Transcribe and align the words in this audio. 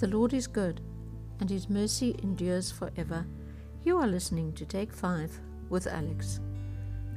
The 0.00 0.08
Lord 0.08 0.34
is 0.34 0.48
good, 0.48 0.80
and 1.38 1.48
his 1.48 1.70
mercy 1.70 2.16
endures 2.20 2.72
forever. 2.72 3.24
You 3.84 3.98
are 3.98 4.08
listening 4.08 4.52
to 4.54 4.66
Take 4.66 4.92
5 4.92 5.40
with 5.70 5.86
Alex. 5.86 6.40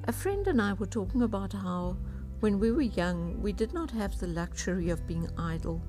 A 0.03 0.11
friend 0.11 0.45
and 0.47 0.61
I 0.61 0.73
were 0.73 0.85
talking 0.85 1.23
about 1.23 1.53
how, 1.53 1.97
when 2.39 2.59
we 2.59 2.71
were 2.71 2.83
young, 2.83 3.41
we 3.41 3.51
did 3.51 3.73
not 3.73 3.89
have 3.89 4.19
the 4.19 4.27
luxury 4.27 4.91
of 4.91 5.07
being 5.07 5.27
idle. 5.39 5.81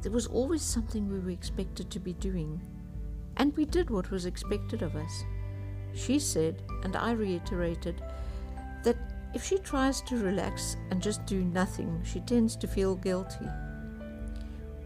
There 0.00 0.10
was 0.10 0.26
always 0.26 0.62
something 0.62 1.10
we 1.10 1.18
were 1.18 1.30
expected 1.30 1.90
to 1.90 2.00
be 2.00 2.14
doing, 2.14 2.62
and 3.36 3.54
we 3.54 3.66
did 3.66 3.90
what 3.90 4.10
was 4.10 4.24
expected 4.24 4.80
of 4.80 4.96
us. 4.96 5.24
She 5.92 6.18
said, 6.18 6.62
and 6.84 6.96
I 6.96 7.12
reiterated, 7.12 8.02
that 8.82 8.96
if 9.34 9.44
she 9.44 9.58
tries 9.58 10.00
to 10.02 10.16
relax 10.16 10.78
and 10.90 11.02
just 11.02 11.26
do 11.26 11.44
nothing, 11.44 12.00
she 12.02 12.20
tends 12.20 12.56
to 12.56 12.66
feel 12.66 12.96
guilty. 12.96 13.46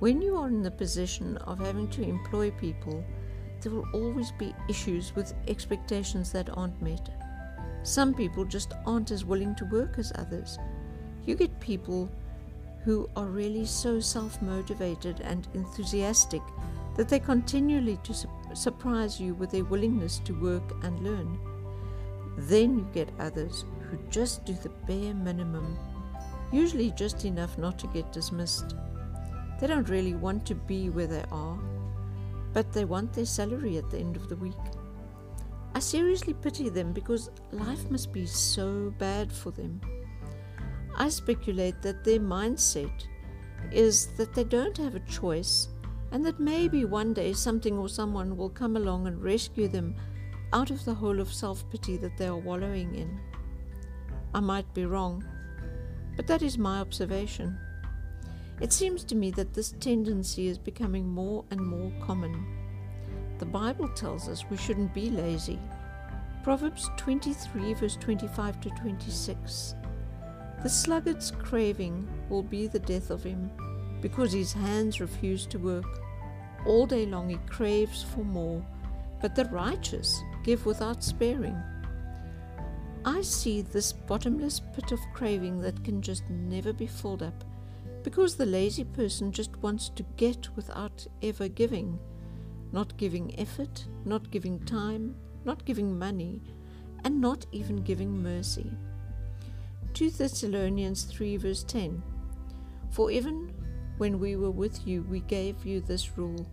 When 0.04 0.20
you 0.20 0.36
are 0.36 0.48
in 0.48 0.60
the 0.60 0.70
position 0.70 1.38
of 1.46 1.60
having 1.60 1.88
to 1.88 2.02
employ 2.02 2.50
people, 2.50 3.02
there 3.62 3.72
will 3.72 3.88
always 3.94 4.32
be 4.32 4.54
issues 4.68 5.16
with 5.16 5.32
expectations 5.48 6.30
that 6.32 6.54
aren't 6.58 6.82
met. 6.82 7.08
Some 7.84 8.12
people 8.12 8.44
just 8.44 8.74
aren't 8.84 9.10
as 9.10 9.24
willing 9.24 9.54
to 9.54 9.64
work 9.64 9.98
as 9.98 10.12
others. 10.16 10.58
You 11.24 11.36
get 11.36 11.58
people 11.58 12.10
who 12.84 13.08
are 13.16 13.28
really 13.28 13.64
so 13.64 13.98
self 13.98 14.42
motivated 14.42 15.20
and 15.20 15.48
enthusiastic 15.54 16.42
that 16.98 17.08
they 17.08 17.18
continually 17.18 17.98
to 18.04 18.12
su- 18.12 18.28
surprise 18.52 19.18
you 19.18 19.32
with 19.32 19.52
their 19.52 19.64
willingness 19.64 20.18
to 20.26 20.38
work 20.38 20.84
and 20.84 21.00
learn. 21.00 21.38
Then 22.36 22.76
you 22.76 22.86
get 22.92 23.08
others 23.18 23.64
who 23.88 23.96
just 24.10 24.44
do 24.44 24.52
the 24.52 24.68
bare 24.86 25.14
minimum, 25.14 25.78
usually 26.52 26.90
just 26.90 27.24
enough 27.24 27.56
not 27.56 27.78
to 27.78 27.86
get 27.86 28.12
dismissed. 28.12 28.74
They 29.60 29.66
don't 29.66 29.88
really 29.88 30.14
want 30.14 30.46
to 30.46 30.54
be 30.54 30.90
where 30.90 31.06
they 31.06 31.24
are, 31.30 31.58
but 32.52 32.72
they 32.72 32.84
want 32.84 33.12
their 33.12 33.26
salary 33.26 33.78
at 33.78 33.90
the 33.90 33.98
end 33.98 34.16
of 34.16 34.28
the 34.28 34.36
week. 34.36 34.54
I 35.74 35.80
seriously 35.80 36.34
pity 36.34 36.68
them 36.68 36.92
because 36.92 37.30
life 37.50 37.90
must 37.90 38.12
be 38.12 38.26
so 38.26 38.94
bad 38.98 39.32
for 39.32 39.50
them. 39.50 39.80
I 40.96 41.08
speculate 41.08 41.82
that 41.82 42.04
their 42.04 42.20
mindset 42.20 43.06
is 43.72 44.08
that 44.16 44.34
they 44.34 44.44
don't 44.44 44.76
have 44.76 44.94
a 44.94 45.00
choice 45.00 45.68
and 46.12 46.24
that 46.24 46.38
maybe 46.38 46.84
one 46.84 47.12
day 47.12 47.32
something 47.32 47.76
or 47.76 47.88
someone 47.88 48.36
will 48.36 48.50
come 48.50 48.76
along 48.76 49.08
and 49.08 49.20
rescue 49.20 49.66
them 49.66 49.96
out 50.52 50.70
of 50.70 50.84
the 50.84 50.94
hole 50.94 51.18
of 51.18 51.32
self 51.32 51.68
pity 51.70 51.96
that 51.96 52.16
they 52.16 52.26
are 52.28 52.36
wallowing 52.36 52.94
in. 52.94 53.18
I 54.32 54.40
might 54.40 54.72
be 54.74 54.86
wrong, 54.86 55.24
but 56.14 56.28
that 56.28 56.42
is 56.42 56.56
my 56.56 56.78
observation. 56.78 57.58
It 58.60 58.72
seems 58.72 59.02
to 59.04 59.16
me 59.16 59.30
that 59.32 59.52
this 59.52 59.74
tendency 59.80 60.46
is 60.46 60.58
becoming 60.58 61.08
more 61.08 61.44
and 61.50 61.60
more 61.60 61.92
common. 62.00 62.46
The 63.38 63.46
Bible 63.46 63.88
tells 63.88 64.28
us 64.28 64.44
we 64.48 64.56
shouldn't 64.56 64.94
be 64.94 65.10
lazy. 65.10 65.58
Proverbs 66.44 66.88
23, 66.96 67.74
verse 67.74 67.96
25 67.96 68.60
to 68.60 68.70
26. 68.70 69.74
The 70.62 70.68
sluggard's 70.68 71.32
craving 71.32 72.08
will 72.28 72.44
be 72.44 72.68
the 72.68 72.78
death 72.78 73.10
of 73.10 73.24
him, 73.24 73.50
because 74.00 74.32
his 74.32 74.52
hands 74.52 75.00
refuse 75.00 75.46
to 75.46 75.58
work. 75.58 76.00
All 76.64 76.86
day 76.86 77.06
long 77.06 77.30
he 77.30 77.38
craves 77.48 78.02
for 78.02 78.24
more, 78.24 78.64
but 79.20 79.34
the 79.34 79.46
righteous 79.46 80.22
give 80.44 80.64
without 80.64 81.02
sparing. 81.02 81.60
I 83.04 83.20
see 83.22 83.62
this 83.62 83.92
bottomless 83.92 84.60
pit 84.60 84.92
of 84.92 85.00
craving 85.12 85.60
that 85.62 85.82
can 85.82 86.00
just 86.00 86.22
never 86.30 86.72
be 86.72 86.86
filled 86.86 87.22
up 87.22 87.44
because 88.04 88.36
the 88.36 88.46
lazy 88.46 88.84
person 88.84 89.32
just 89.32 89.56
wants 89.62 89.88
to 89.88 90.04
get 90.16 90.54
without 90.54 91.06
ever 91.22 91.48
giving. 91.48 91.98
Not 92.70 92.96
giving 92.98 93.38
effort, 93.40 93.86
not 94.04 94.30
giving 94.30 94.60
time, 94.60 95.16
not 95.44 95.64
giving 95.64 95.98
money, 95.98 96.42
and 97.02 97.20
not 97.20 97.46
even 97.50 97.82
giving 97.82 98.22
mercy. 98.22 98.70
2 99.94 100.10
Thessalonians 100.10 101.04
3 101.04 101.38
verse 101.38 101.64
10 101.64 102.02
For 102.90 103.10
even 103.10 103.54
when 103.96 104.18
we 104.18 104.36
were 104.36 104.50
with 104.50 104.86
you, 104.86 105.02
we 105.04 105.20
gave 105.20 105.64
you 105.64 105.80
this 105.80 106.18
rule 106.18 106.46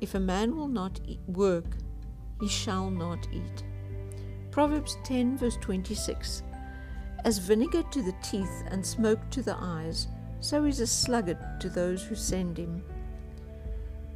If 0.00 0.14
a 0.14 0.20
man 0.20 0.54
will 0.54 0.68
not 0.68 1.00
eat, 1.06 1.20
work, 1.26 1.78
he 2.40 2.48
shall 2.48 2.90
not 2.90 3.26
eat. 3.32 3.64
Proverbs 4.50 4.98
10 5.04 5.36
verse 5.38 5.56
26 5.56 6.42
As 7.24 7.38
vinegar 7.38 7.82
to 7.90 8.02
the 8.02 8.14
teeth 8.22 8.62
and 8.70 8.84
smoke 8.84 9.28
to 9.30 9.42
the 9.42 9.56
eyes, 9.58 10.08
so 10.40 10.64
is 10.64 10.80
a 10.80 10.86
sluggard 10.86 11.38
to 11.60 11.68
those 11.68 12.02
who 12.02 12.14
send 12.14 12.58
him. 12.58 12.82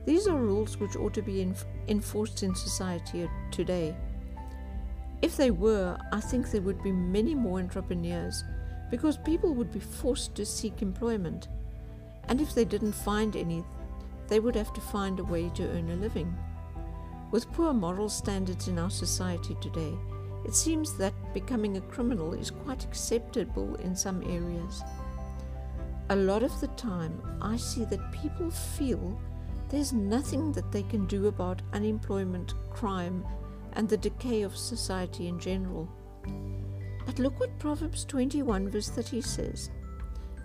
These 0.07 0.27
are 0.27 0.37
rules 0.37 0.79
which 0.79 0.97
ought 0.97 1.15
to 1.15 1.23
be 1.23 1.47
enforced 1.89 2.43
in 2.43 2.55
society 2.55 3.29
today. 3.51 3.95
If 5.23 5.37
they 5.37 5.51
were, 5.51 5.99
I 6.13 6.21
think 6.21 6.51
there 6.51 6.63
would 6.63 6.83
be 6.83 6.93
many 6.93 7.35
more 7.35 7.59
entrepreneurs 7.59 8.43
because 8.91 9.19
people 9.19 9.55
would 9.55 9.71
be 9.71 9.81
forced 9.81 10.35
to 10.37 10.47
seek 10.47 10.83
employment. 10.83 11.49
And 12.29 12.41
if 12.41 12.55
they 12.55 12.65
didn't 12.65 12.93
find 12.93 13.37
any, 13.37 13.65
they 14.29 14.41
would 14.41 14.55
have 14.55 14.73
to 14.73 14.81
find 14.81 15.21
a 15.21 15.25
way 15.25 15.51
to 15.51 15.69
earn 15.71 15.91
a 15.91 15.97
living. 15.97 16.35
With 17.31 17.53
poor 17.53 17.73
moral 17.73 18.09
standards 18.09 18.69
in 18.69 18.79
our 18.79 18.91
society 18.91 19.57
today, 19.61 19.93
it 20.45 20.55
seems 20.55 20.97
that 20.97 21.35
becoming 21.35 21.77
a 21.77 21.83
criminal 21.83 22.33
is 22.33 22.51
quite 22.51 22.85
acceptable 22.85 23.75
in 23.77 23.95
some 23.95 24.23
areas. 24.23 24.83
A 26.11 26.17
lot 26.17 26.43
of 26.43 26.61
the 26.61 26.67
time, 26.67 27.23
I 27.41 27.57
see 27.57 27.85
that 27.85 28.11
people 28.11 28.51
feel 28.51 29.17
there's 29.69 29.93
nothing 29.93 30.51
that 30.53 30.73
they 30.73 30.83
can 30.83 31.07
do 31.07 31.29
about 31.29 31.63
unemployment, 31.73 32.55
crime, 32.69 33.25
and 33.75 33.89
the 33.89 33.97
decay 33.97 34.43
of 34.43 34.57
society 34.57 35.29
in 35.29 35.39
general. 35.39 35.89
But 37.07 37.21
look 37.21 37.39
what 37.39 37.57
Proverbs 37.61 38.05
21, 38.07 38.71
verse 38.71 38.89
30 38.89 39.21
says 39.21 39.71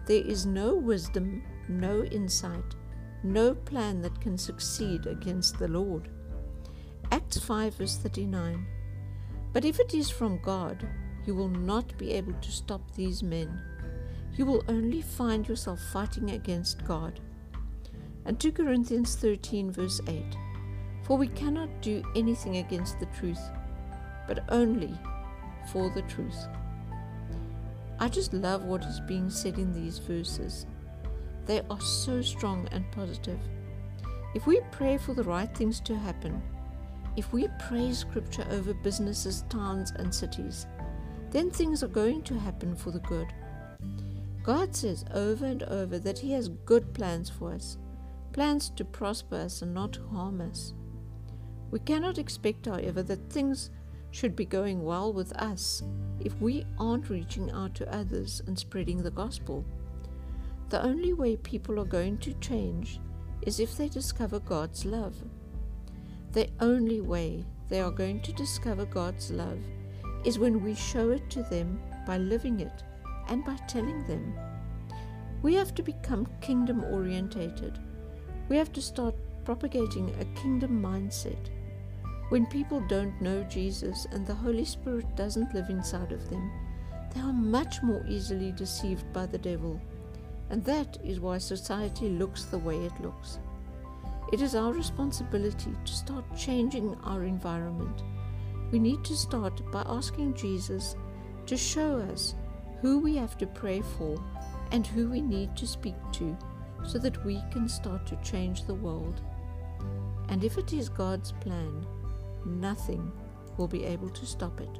There 0.05 0.21
is 0.23 0.45
no 0.45 0.75
wisdom, 0.75 1.41
no 1.67 2.03
insight, 2.03 2.75
no 3.23 3.55
plan 3.55 4.03
that 4.03 4.21
can 4.21 4.37
succeed 4.37 5.07
against 5.07 5.57
the 5.57 5.67
Lord. 5.67 6.09
Acts 7.11 7.39
5, 7.39 7.73
verse 7.73 7.97
39 7.97 8.67
But 9.51 9.65
if 9.65 9.79
it 9.79 9.95
is 9.95 10.11
from 10.11 10.39
God, 10.43 10.87
you 11.25 11.33
will 11.33 11.49
not 11.49 11.97
be 11.97 12.11
able 12.11 12.33
to 12.33 12.51
stop 12.51 12.81
these 12.93 13.23
men 13.23 13.59
you 14.35 14.45
will 14.45 14.63
only 14.67 15.01
find 15.01 15.47
yourself 15.47 15.79
fighting 15.91 16.31
against 16.31 16.85
God. 16.85 17.19
And 18.25 18.39
2 18.39 18.51
Corinthians 18.51 19.15
13, 19.15 19.71
verse 19.71 20.01
8 20.07 20.23
For 21.03 21.17
we 21.17 21.27
cannot 21.29 21.81
do 21.81 22.03
anything 22.15 22.57
against 22.57 22.99
the 22.99 23.05
truth, 23.17 23.41
but 24.27 24.43
only 24.49 24.97
for 25.71 25.89
the 25.91 26.01
truth. 26.03 26.47
I 27.99 28.09
just 28.09 28.33
love 28.33 28.63
what 28.63 28.83
is 28.83 28.99
being 28.99 29.29
said 29.29 29.57
in 29.57 29.71
these 29.71 29.99
verses. 29.99 30.65
They 31.45 31.61
are 31.69 31.79
so 31.79 32.21
strong 32.21 32.67
and 32.71 32.91
positive. 32.91 33.39
If 34.33 34.47
we 34.47 34.59
pray 34.71 34.97
for 34.97 35.13
the 35.13 35.23
right 35.23 35.55
things 35.55 35.79
to 35.81 35.95
happen, 35.95 36.41
if 37.15 37.31
we 37.31 37.47
pray 37.67 37.93
scripture 37.93 38.45
over 38.51 38.73
businesses, 38.73 39.45
towns, 39.49 39.93
and 39.95 40.13
cities, 40.13 40.67
then 41.31 41.49
things 41.49 41.83
are 41.83 41.87
going 41.87 42.21
to 42.23 42.37
happen 42.37 42.75
for 42.75 42.91
the 42.91 42.99
good. 42.99 43.27
God 44.45 44.75
says 44.75 45.03
over 45.11 45.43
and 45.43 45.63
over 45.63 45.97
that 45.97 46.19
He 46.19 46.31
has 46.33 46.49
good 46.49 46.93
plans 46.93 47.31
for 47.31 47.51
us, 47.51 47.79
plans 48.31 48.69
to 48.75 48.85
prosper 48.85 49.37
us 49.37 49.63
and 49.63 49.73
not 49.73 49.97
harm 50.11 50.39
us. 50.39 50.75
We 51.71 51.79
cannot 51.79 52.19
expect, 52.19 52.67
however, 52.67 53.01
that 53.01 53.31
things 53.31 53.71
should 54.11 54.35
be 54.35 54.45
going 54.45 54.83
well 54.83 55.11
with 55.11 55.35
us 55.37 55.81
if 56.19 56.39
we 56.39 56.63
aren't 56.77 57.09
reaching 57.09 57.49
out 57.49 57.73
to 57.73 57.91
others 57.91 58.43
and 58.45 58.57
spreading 58.57 59.01
the 59.01 59.09
gospel. 59.09 59.65
The 60.69 60.83
only 60.83 61.13
way 61.13 61.37
people 61.37 61.79
are 61.79 61.85
going 61.85 62.19
to 62.19 62.33
change 62.35 62.99
is 63.41 63.59
if 63.59 63.75
they 63.75 63.89
discover 63.89 64.39
God's 64.39 64.85
love. 64.85 65.15
The 66.33 66.49
only 66.59 67.01
way 67.01 67.43
they 67.67 67.81
are 67.81 67.89
going 67.89 68.21
to 68.21 68.33
discover 68.33 68.85
God's 68.85 69.31
love 69.31 69.57
is 70.23 70.37
when 70.37 70.63
we 70.63 70.75
show 70.75 71.09
it 71.09 71.31
to 71.31 71.41
them 71.41 71.81
by 72.05 72.19
living 72.19 72.59
it 72.59 72.83
and 73.29 73.43
by 73.43 73.55
telling 73.67 74.05
them. 74.05 74.33
We 75.41 75.53
have 75.55 75.75
to 75.75 75.83
become 75.83 76.27
kingdom 76.41 76.83
orientated. 76.85 77.79
We 78.49 78.57
have 78.57 78.71
to 78.73 78.81
start 78.81 79.15
propagating 79.43 80.13
a 80.19 80.39
kingdom 80.39 80.81
mindset. 80.81 81.49
When 82.29 82.47
people 82.47 82.79
don't 82.87 83.21
know 83.21 83.43
Jesus 83.43 84.07
and 84.11 84.25
the 84.25 84.33
Holy 84.33 84.65
Spirit 84.65 85.15
doesn't 85.15 85.53
live 85.53 85.69
inside 85.69 86.11
of 86.11 86.29
them, 86.29 86.51
they 87.13 87.21
are 87.21 87.33
much 87.33 87.83
more 87.83 88.03
easily 88.09 88.51
deceived 88.51 89.11
by 89.13 89.25
the 89.27 89.37
devil. 89.37 89.79
And 90.49 90.63
that 90.65 90.97
is 91.03 91.19
why 91.19 91.37
society 91.37 92.09
looks 92.09 92.45
the 92.45 92.57
way 92.57 92.77
it 92.77 92.99
looks. 92.99 93.39
It 94.33 94.41
is 94.41 94.55
our 94.55 94.73
responsibility 94.73 95.71
to 95.85 95.93
start 95.93 96.25
changing 96.35 96.95
our 97.03 97.23
environment. 97.23 98.03
We 98.71 98.79
need 98.79 99.03
to 99.05 99.15
start 99.15 99.61
by 99.71 99.83
asking 99.85 100.33
Jesus 100.33 100.95
to 101.45 101.55
show 101.55 101.99
us 102.11 102.33
who 102.81 102.99
we 102.99 103.15
have 103.15 103.37
to 103.37 103.47
pray 103.47 103.81
for, 103.81 104.17
and 104.71 104.85
who 104.85 105.09
we 105.09 105.21
need 105.21 105.55
to 105.55 105.67
speak 105.67 105.95
to 106.13 106.37
so 106.83 106.97
that 106.99 107.23
we 107.25 107.41
can 107.51 107.67
start 107.67 108.05
to 108.07 108.15
change 108.17 108.65
the 108.65 108.73
world. 108.73 109.21
And 110.29 110.43
if 110.43 110.57
it 110.57 110.73
is 110.73 110.89
God's 110.89 111.31
plan, 111.31 111.85
nothing 112.45 113.11
will 113.57 113.67
be 113.67 113.85
able 113.85 114.09
to 114.09 114.25
stop 114.25 114.59
it. 114.59 114.79